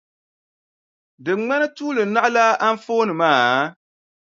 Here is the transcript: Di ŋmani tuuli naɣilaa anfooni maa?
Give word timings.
Di 1.23 1.31
ŋmani 1.39 1.67
tuuli 1.75 2.03
naɣilaa 2.13 2.53
anfooni 2.67 3.13
maa? 3.21 3.57